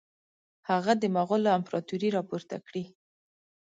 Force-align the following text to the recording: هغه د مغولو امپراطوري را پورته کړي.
هغه 0.69 0.93
د 1.01 1.03
مغولو 1.15 1.49
امپراطوري 1.57 2.09
را 2.15 2.21
پورته 2.29 2.57
کړي. 2.67 2.83